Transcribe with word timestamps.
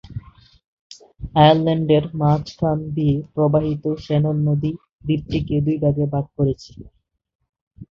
আয়ারল্যান্ডের 1.35 2.03
মাঝখান 2.21 2.77
দিয়ে 2.95 3.15
প্রবাহিত 3.33 3.83
শ্যানন 4.03 4.37
নদী 4.47 4.71
দ্বীপটিকে 5.05 5.55
দুইভাগে 5.65 6.05
ভাগ 6.13 6.25
করেছে। 6.37 6.71